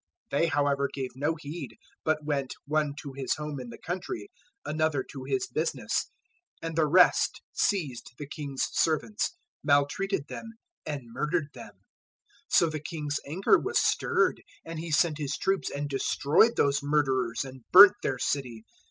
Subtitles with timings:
[0.33, 4.31] 022:005 "They however gave no heed, but went, one to his home in the country,
[4.65, 6.09] another to his business;
[6.63, 10.53] 022:006 and the rest seized the king's servants, maltreated them,
[10.87, 11.81] and murdered them.
[12.49, 16.81] 022:007 So the king's anger was stirred, and he sent his troops and destroyed those
[16.81, 18.65] murderers and burnt their city.